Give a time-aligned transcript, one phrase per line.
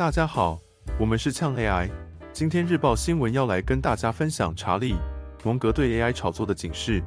[0.00, 0.58] 大家好，
[0.98, 1.90] 我们是呛 AI。
[2.32, 4.94] 今天日报新闻要来跟大家分享查理·
[5.44, 7.02] 蒙格对 AI 炒作的警示。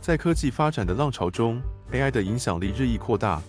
[0.00, 1.62] 在科技发展的浪潮中
[1.92, 3.40] ，AI 的影响力日益扩大，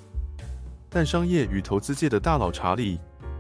[0.88, 2.98] 但商业与投资界的大佬查理·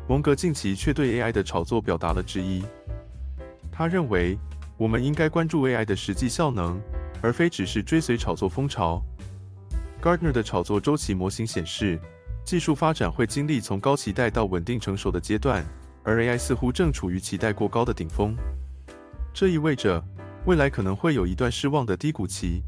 [0.09, 2.63] 蒙格近期却对 AI 的炒作表达了质疑。
[3.71, 4.35] 他认为，
[4.77, 6.81] 我们应该关注 AI 的实际效能，
[7.21, 8.99] 而非只是追随炒作风潮。
[10.01, 11.99] Gardner 的炒作周期模型显示，
[12.47, 15.65] 技术发展会经历从高期待到稳定成熟的阶段，
[16.01, 18.33] 而 AI 似乎正处于期待过高的顶峰。
[19.33, 20.01] 这意味着
[20.45, 22.63] 未来可能会有一段失望的低谷期。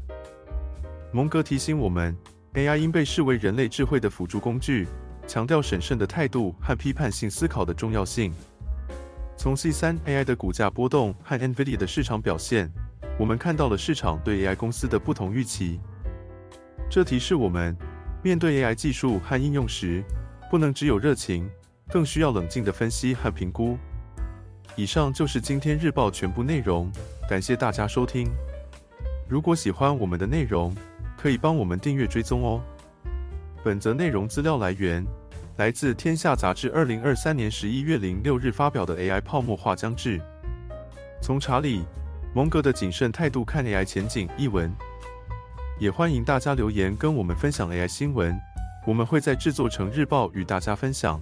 [1.12, 2.14] 蒙格提醒我们
[2.52, 4.86] ，AI 应被视为人类智慧的辅助工具，
[5.26, 8.34] 强调审慎的态度和批判性思考的重要性。
[9.34, 12.70] 从 C3 AI 的股价波动和 NVIDIA 的市场表现，
[13.18, 15.80] 我们看到了市场对 AI 公司的不同预期。
[16.90, 17.74] 这提示我们，
[18.22, 20.04] 面对 AI 技术和应用时，
[20.50, 21.48] 不能只有热情，
[21.88, 23.78] 更需要冷静的分析和评估。
[24.76, 26.92] 以上就是今天日报全部内容，
[27.28, 28.28] 感谢大家收听。
[29.26, 30.74] 如果喜欢我们的内容，
[31.16, 32.60] 可以帮我们订阅追踪哦。
[33.64, 35.04] 本则内容资料来源
[35.56, 40.20] 来自《天下杂志》二零二三年十一月零六日发表的 AI 泡沫化将至。
[41.22, 41.80] 从查理·
[42.34, 44.70] 蒙格的谨慎态度看 AI 前景一文。
[45.80, 48.38] 也欢迎大家留言跟我们分享 AI 新闻，
[48.86, 51.18] 我们会在制作成日报与大家分享。